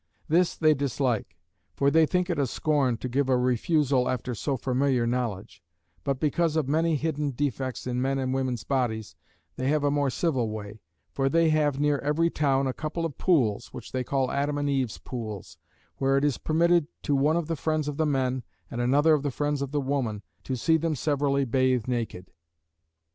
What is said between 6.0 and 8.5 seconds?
but because of many hidden defects in men and